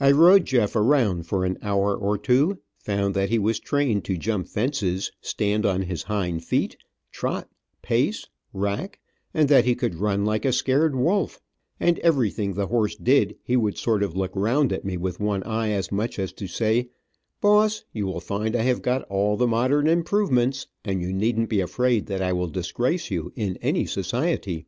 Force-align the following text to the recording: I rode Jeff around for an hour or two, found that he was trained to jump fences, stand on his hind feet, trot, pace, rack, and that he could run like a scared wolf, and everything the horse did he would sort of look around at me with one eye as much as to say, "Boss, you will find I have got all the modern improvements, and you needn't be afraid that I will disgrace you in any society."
I 0.00 0.12
rode 0.12 0.46
Jeff 0.46 0.74
around 0.74 1.26
for 1.26 1.44
an 1.44 1.58
hour 1.60 1.94
or 1.94 2.16
two, 2.16 2.60
found 2.78 3.12
that 3.14 3.28
he 3.28 3.38
was 3.38 3.60
trained 3.60 4.02
to 4.06 4.16
jump 4.16 4.48
fences, 4.48 5.12
stand 5.20 5.66
on 5.66 5.82
his 5.82 6.04
hind 6.04 6.42
feet, 6.42 6.78
trot, 7.10 7.50
pace, 7.82 8.26
rack, 8.54 8.98
and 9.34 9.50
that 9.50 9.66
he 9.66 9.74
could 9.74 9.96
run 9.96 10.24
like 10.24 10.46
a 10.46 10.52
scared 10.54 10.96
wolf, 10.96 11.38
and 11.78 11.98
everything 11.98 12.54
the 12.54 12.68
horse 12.68 12.96
did 12.96 13.36
he 13.42 13.58
would 13.58 13.76
sort 13.76 14.02
of 14.02 14.16
look 14.16 14.34
around 14.34 14.72
at 14.72 14.86
me 14.86 14.96
with 14.96 15.20
one 15.20 15.42
eye 15.42 15.68
as 15.68 15.92
much 15.92 16.18
as 16.18 16.32
to 16.32 16.46
say, 16.46 16.88
"Boss, 17.42 17.84
you 17.92 18.06
will 18.06 18.20
find 18.20 18.56
I 18.56 18.62
have 18.62 18.80
got 18.80 19.02
all 19.10 19.36
the 19.36 19.46
modern 19.46 19.86
improvements, 19.86 20.66
and 20.82 21.02
you 21.02 21.12
needn't 21.12 21.50
be 21.50 21.60
afraid 21.60 22.06
that 22.06 22.22
I 22.22 22.32
will 22.32 22.48
disgrace 22.48 23.10
you 23.10 23.34
in 23.36 23.58
any 23.60 23.84
society." 23.84 24.64